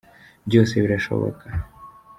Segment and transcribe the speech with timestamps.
[0.47, 1.45] Byose birashoboka.